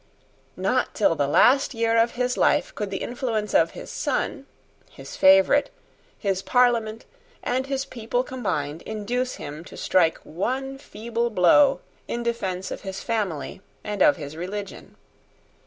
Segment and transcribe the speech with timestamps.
[0.57, 4.47] Not till the last year of his life could the influence of his son,
[4.89, 5.69] his favourite,
[6.17, 7.05] his Parliament,
[7.43, 13.03] and his people combined, induce him to strike one feeble blow in defence of his
[13.03, 14.95] family and of his religion.